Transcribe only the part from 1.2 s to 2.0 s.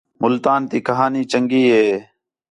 چنڳی ہے